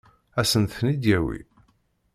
Ad 0.39 0.45
sent-ten-id-yawi? 0.51 1.39